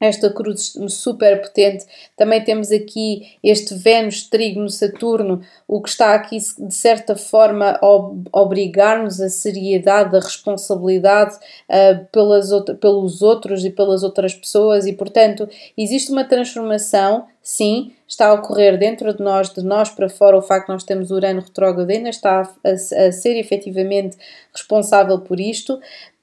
[0.00, 1.84] esta cruz super potente.
[2.16, 8.40] Também temos aqui este Vênus trígono Saturno, o que está aqui de certa forma a
[8.40, 12.48] obrigar-nos a seriedade, a responsabilidade uh, pelas
[12.80, 14.86] pelos outros e pelas outras pessoas.
[14.86, 20.08] E, portanto, existe uma transformação, sim, está a ocorrer dentro de nós, de nós para
[20.08, 22.72] fora, o facto de nós termos Urano retrógrado ainda está a, a,
[23.06, 24.16] a ser efetivamente
[24.52, 25.78] responsável por isto,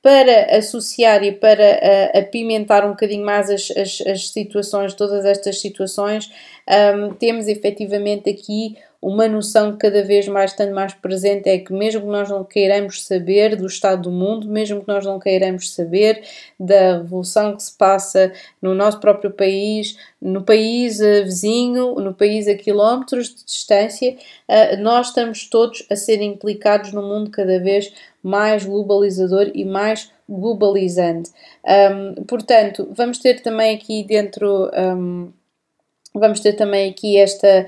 [0.06, 1.64] para associar e para
[2.14, 6.32] uh, apimentar um bocadinho mais as, as, as situações, todas estas situações,
[6.96, 11.72] um, temos efetivamente aqui uma noção que cada vez mais estando mais presente é que
[11.72, 15.76] mesmo que nós não queiramos saber do estado do mundo, mesmo que nós não queiramos
[15.76, 16.24] saber
[16.60, 22.48] da revolução que se passa no nosso próprio país, no país uh, vizinho, no país
[22.48, 24.18] a quilómetros de distância,
[24.50, 27.94] uh, nós estamos todos a ser implicados no mundo cada vez
[28.24, 31.30] mais globalizador e mais globalizante.
[31.64, 35.32] Um, portanto, vamos ter também aqui dentro, um,
[36.12, 37.68] vamos ter também aqui esta,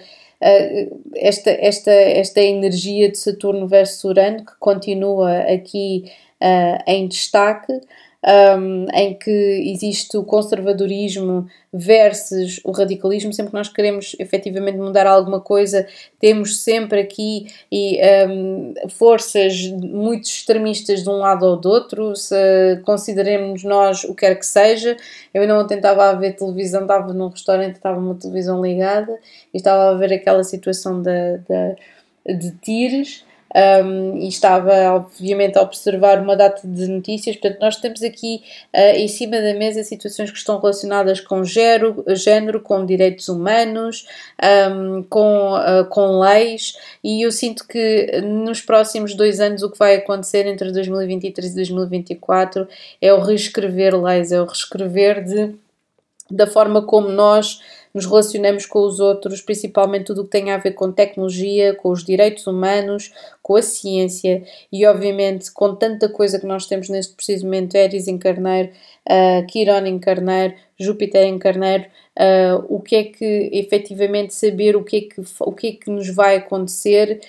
[1.15, 6.11] esta, esta, esta energia de Saturno versus Urano que continua aqui
[6.41, 7.73] uh, em destaque
[8.27, 9.31] um, em que
[9.71, 15.87] existe o conservadorismo versus o radicalismo, sempre que nós queremos efetivamente mudar alguma coisa,
[16.19, 22.35] temos sempre aqui e, um, forças muito extremistas de um lado ou do outro, se
[22.83, 24.97] consideremos nós o que quer que seja.
[25.33, 29.17] Eu ainda ontem estava a ver televisão, estava num restaurante, estava uma televisão ligada
[29.53, 31.37] e estava a ver aquela situação da,
[32.25, 33.25] de tiros
[33.55, 37.35] um, e estava, obviamente, a observar uma data de notícias.
[37.37, 38.43] Portanto, nós temos aqui
[38.75, 44.05] uh, em cima da mesa situações que estão relacionadas com género, género com direitos humanos,
[44.71, 46.73] um, com, uh, com leis,
[47.03, 51.55] e eu sinto que nos próximos dois anos o que vai acontecer entre 2023 e
[51.55, 52.67] 2024
[53.01, 55.55] é o reescrever leis, é o reescrever de,
[56.29, 57.59] da forma como nós
[57.97, 61.89] nos relacionamos com os outros, principalmente tudo o que tem a ver com tecnologia, com
[61.89, 67.15] os direitos humanos, com a ciência e, obviamente, com tanta coisa que nós temos neste
[67.15, 68.69] preciso momento: Eris em Carneiro,
[69.09, 71.85] uh, em Carneiro, Júpiter em Carneiro.
[72.15, 75.89] Uh, o que é que efetivamente saber o que é que, o que, é que
[75.89, 77.19] nos vai acontecer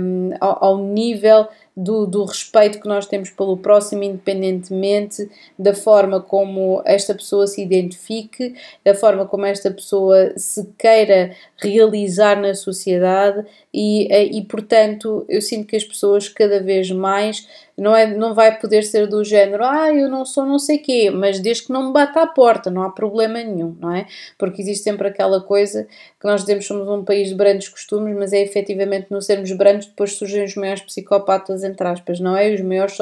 [0.00, 5.74] um, ah, ao, ao nível do, do respeito que nós temos pelo próximo, independentemente da
[5.74, 8.54] forma como esta pessoa se identifique,
[8.84, 15.42] da forma como esta pessoa se queira realizar na sociedade e, eh, e portanto eu
[15.42, 19.64] sinto que as pessoas cada vez mais não, é, não vai poder ser do género,
[19.64, 22.70] ah, eu não sou não sei quê, mas desde que não me bata à porta,
[22.70, 24.06] não há problema nenhum, não é?
[24.38, 25.86] Porque existe sempre aquela coisa
[26.20, 29.86] que nós dizemos somos um país de brandos costumes, mas é efetivamente não sermos brandos,
[29.86, 32.52] depois surgem os maiores psicopatas, entre aspas, não é?
[32.52, 32.96] Os maiores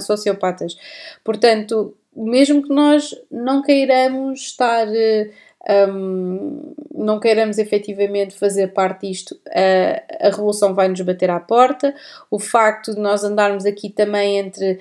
[0.00, 0.76] sociopatas.
[1.22, 5.30] Portanto, mesmo que nós não queiramos estar eh,
[5.88, 11.94] um, não queiramos efetivamente fazer parte disto, a, a revolução vai nos bater à porta.
[12.30, 14.78] O facto de nós andarmos aqui também entre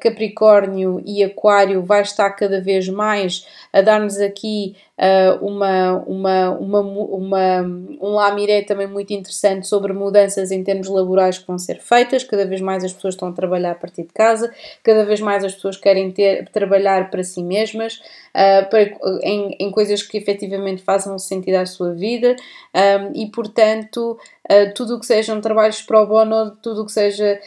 [0.00, 6.80] Capricórnio e Aquário vai estar cada vez mais a dar-nos aqui uh, uma, uma, uma,
[6.80, 7.62] uma,
[8.00, 12.24] um lamiré também muito interessante sobre mudanças em termos laborais que vão ser feitas.
[12.24, 15.44] Cada vez mais as pessoas estão a trabalhar a partir de casa, cada vez mais
[15.44, 18.00] as pessoas querem ter, trabalhar para si mesmas,
[18.34, 18.82] uh, para,
[19.22, 22.36] em, em coisas que efetivamente façam sentido à sua vida
[22.74, 24.18] um, e, portanto,
[24.50, 27.40] uh, tudo o que sejam trabalhos pro bono, tudo o que seja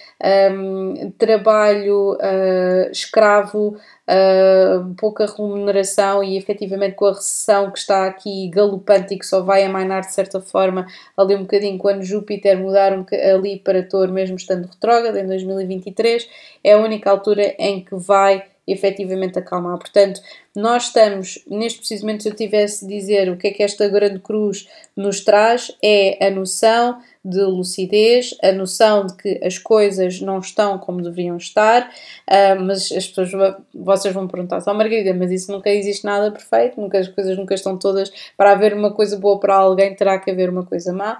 [0.52, 3.78] um, trabalho uh, escravo,
[4.08, 9.42] uh, pouca remuneração e efetivamente com a recessão que está aqui galopante e que só
[9.42, 10.86] vai amainar de certa forma
[11.18, 16.28] ali um bocadinho quando Júpiter mudar um, ali para Touro, mesmo estando retrógrado em 2023,
[16.64, 19.78] é a única altura em que vai efetivamente acalmar.
[19.78, 20.22] Portanto,
[20.56, 24.20] nós estamos, neste precisamente, se eu tivesse de dizer o que é que esta grande
[24.20, 30.38] cruz nos traz, é a noção de lucidez, a noção de que as coisas não
[30.40, 31.90] estão como deveriam estar,
[32.30, 33.32] uh, mas as pessoas,
[33.74, 37.56] vocês vão perguntar só, Margarida, mas isso nunca existe nada perfeito, nunca as coisas nunca
[37.56, 41.20] estão todas, para haver uma coisa boa para alguém terá que haver uma coisa má,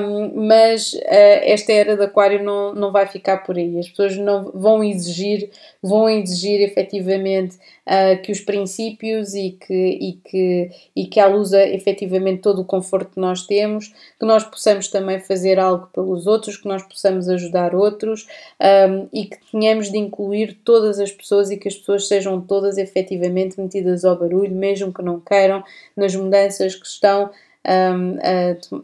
[0.00, 1.00] um, mas uh,
[1.42, 3.78] esta era de Aquário não, não vai ficar por aí.
[3.78, 5.50] As pessoas não vão exigir,
[5.82, 11.52] vão exigir efetivamente uh, que os princípios e que, e, que, e que à luz
[11.52, 16.56] efetivamente todo o conforto que nós temos, que nós possamos também fazer algo pelos outros,
[16.56, 18.26] que nós possamos ajudar outros
[18.60, 22.76] um, e que tenhamos de incluir todas as pessoas e que as pessoas sejam todas
[22.76, 25.62] efetivamente metidas ao barulho, mesmo que não queiram,
[25.96, 27.30] nas mudanças que estão
[27.66, 28.18] um,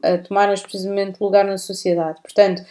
[0.03, 2.20] a, a tomar precisamente lugar na sociedade.
[2.20, 2.62] Portanto,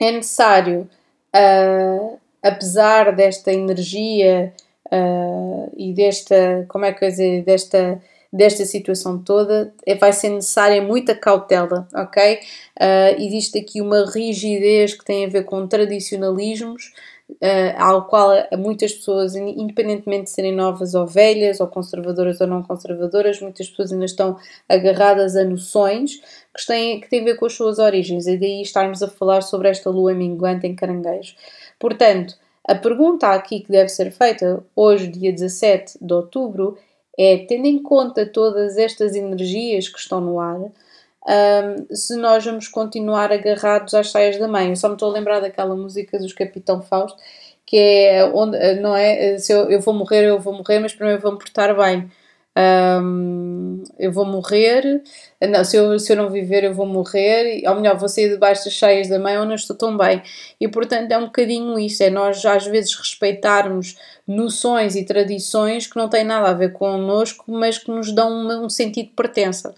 [0.00, 0.88] é necessário,
[1.34, 4.52] uh, apesar desta energia
[4.92, 8.00] uh, e desta, como é que eu dizer, desta,
[8.32, 12.34] desta situação toda, é, vai ser necessária muita cautela, ok?
[12.78, 16.92] Uh, existe aqui uma rigidez que tem a ver com tradicionalismos,
[17.30, 22.62] uh, ao qual muitas pessoas, independentemente de serem novas ou velhas, ou conservadoras ou não
[22.62, 24.36] conservadoras, muitas pessoas ainda estão
[24.68, 26.20] agarradas a noções
[26.56, 29.42] que têm, que têm a ver com as suas origens, e daí estarmos a falar
[29.42, 31.34] sobre esta lua minguante em caranguejo.
[31.78, 32.34] Portanto,
[32.66, 36.76] a pergunta aqui que deve ser feita hoje, dia 17 de outubro,
[37.18, 42.68] é, tendo em conta todas estas energias que estão no ar, um, se nós vamos
[42.68, 44.70] continuar agarrados às saias da mãe.
[44.70, 47.18] Eu só me estou a lembrar daquela música dos Capitão Fausto,
[47.64, 49.38] que é onde, não é?
[49.38, 52.10] Se eu, eu vou morrer, eu vou morrer, mas primeiro vou me portar bem.
[52.56, 55.02] Um, eu vou morrer,
[55.40, 58.64] não, se, eu, se eu não viver, eu vou morrer, ou melhor, vou sair debaixo
[58.64, 60.22] das cheias da mãe ou não estou tão bem.
[60.60, 65.96] E portanto é um bocadinho isso, é nós às vezes respeitarmos noções e tradições que
[65.96, 69.74] não têm nada a ver connosco, mas que nos dão um, um sentido de pertença.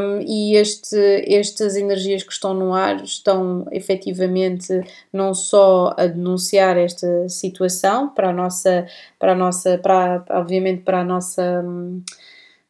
[0.00, 0.96] Um, e este,
[1.26, 4.68] estas energias que estão no ar estão efetivamente
[5.12, 8.86] não só a denunciar esta situação para a nossa,
[9.18, 11.64] para a nossa, para, obviamente para a nossa,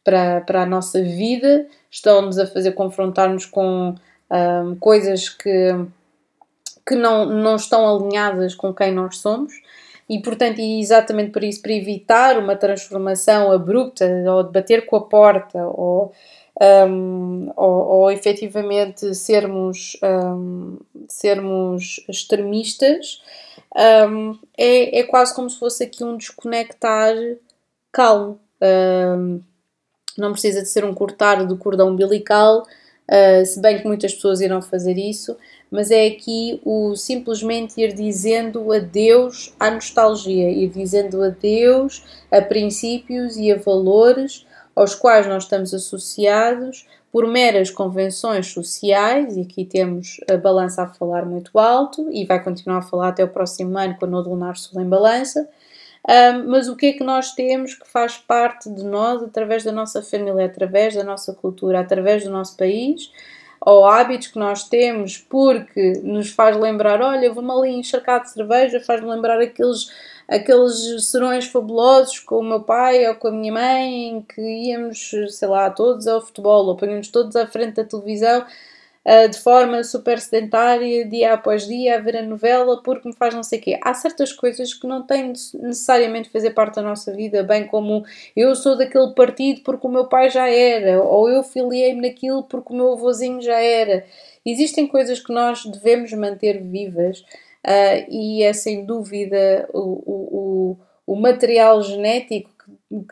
[0.08, 3.94] para, para a nossa vida, estão-nos a fazer confrontar-nos com
[4.30, 5.74] um, coisas que,
[6.86, 9.52] que não, não estão alinhadas com quem nós somos
[10.08, 14.96] e portanto, e exatamente por isso, para evitar uma transformação abrupta ou de bater com
[14.96, 16.10] a porta ou
[16.58, 23.22] um, ou, ou efetivamente sermos, um, sermos extremistas,
[24.08, 27.14] um, é, é quase como se fosse aqui um desconectar
[27.92, 28.40] calmo.
[30.20, 34.40] Não precisa de ser um cortar do cordão umbilical, uh, se bem que muitas pessoas
[34.40, 35.36] irão fazer isso,
[35.70, 43.36] mas é aqui o simplesmente ir dizendo adeus à nostalgia, ir dizendo adeus a princípios
[43.36, 50.20] e a valores aos quais nós estamos associados por meras convenções sociais, e aqui temos
[50.30, 53.96] a balança a falar muito alto, e vai continuar a falar até o próximo ano,
[53.98, 55.48] quando o lunar sul em balança.
[56.08, 59.70] Um, mas o que é que nós temos que faz parte de nós através da
[59.70, 63.12] nossa família, através da nossa cultura, através do nosso país,
[63.60, 68.80] ou hábitos que nós temos porque nos faz lembrar, olha, vou-me ali encharcar de cerveja,
[68.80, 69.90] faz-me lembrar aqueles
[70.26, 75.10] aqueles serões fabulosos com o meu pai ou com a minha mãe, em que íamos,
[75.30, 78.44] sei lá, todos ao futebol, ou punhamos todos à frente da televisão
[79.08, 83.34] uh, de forma super sedentária, dia após dia, a ver a novela, porque me faz
[83.34, 83.80] não sei o quê.
[83.82, 88.04] Há certas coisas que não têm necessariamente fazer parte da nossa vida, bem como
[88.36, 92.72] eu sou daquele partido porque o meu pai já era, ou eu filiei-me naquilo porque
[92.72, 94.04] o meu avôzinho já era.
[94.44, 101.16] Existem coisas que nós devemos manter vivas uh, e é sem dúvida o, o, o,
[101.16, 102.50] material genético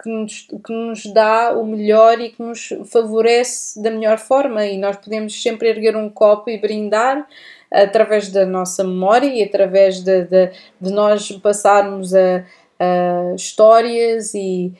[0.02, 4.78] que, nos, que nos dá o melhor e que nos favorece da melhor forma, e
[4.78, 7.26] nós podemos sempre erguer um copo e brindar
[7.70, 10.50] através da nossa memória e através de, de,
[10.80, 12.44] de nós passarmos a,
[12.78, 14.72] a histórias e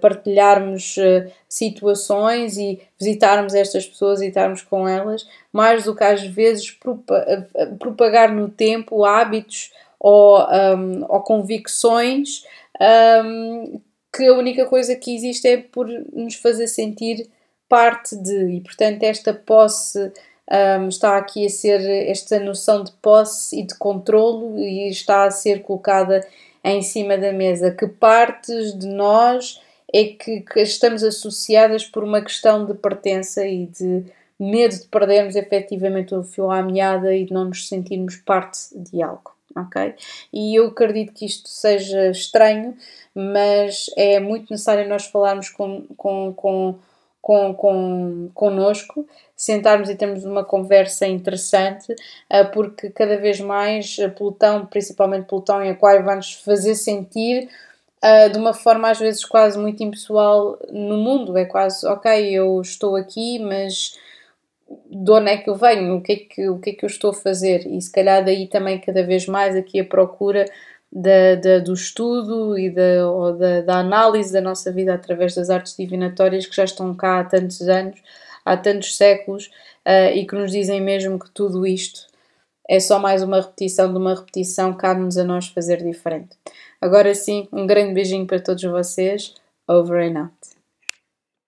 [0.00, 6.22] partilharmos uh, situações e visitarmos estas pessoas e estarmos com elas, mais do que às
[6.26, 6.76] vezes
[7.78, 12.44] propagar no tempo hábitos ou, um, ou convicções
[13.24, 13.80] um,
[14.12, 17.28] que a única coisa que existe é por nos fazer sentir
[17.68, 20.12] parte de, e portanto esta posse
[20.78, 25.30] um, está aqui a ser esta noção de posse e de controlo e está a
[25.30, 26.26] ser colocada
[26.64, 29.60] em cima da mesa, que partes de nós
[29.92, 34.04] é que, que estamos associadas por uma questão de pertença e de
[34.38, 39.02] medo de perdermos efetivamente o fio à meada e de não nos sentirmos parte de
[39.02, 39.37] algo.
[39.56, 39.94] Ok?
[40.32, 42.76] E eu acredito que isto seja estranho,
[43.14, 46.74] mas é muito necessário nós falarmos com, com, com,
[47.20, 51.94] com, com connosco, sentarmos e termos uma conversa interessante,
[52.30, 57.48] ah, porque cada vez mais Plutão, principalmente Plutão em Aquário, vai-nos fazer sentir
[58.00, 61.36] Uh, de uma forma às vezes quase muito impessoal no mundo.
[61.36, 63.98] É quase, ok, eu estou aqui, mas
[64.90, 65.96] de onde é que eu venho?
[65.96, 67.66] O que é que, o que, é que eu estou a fazer?
[67.66, 70.44] E se calhar daí também cada vez mais aqui a procura
[70.90, 75.50] da, da, do estudo e da, ou da, da análise da nossa vida através das
[75.50, 78.00] artes divinatórias que já estão cá há tantos anos,
[78.44, 79.46] há tantos séculos
[79.86, 82.06] uh, e que nos dizem mesmo que tudo isto
[82.68, 86.36] é só mais uma repetição de uma repetição, cabe-nos a nós fazer diferente.
[86.80, 89.34] Agora sim, um grande beijinho para todos vocês.
[89.66, 90.57] Over and out.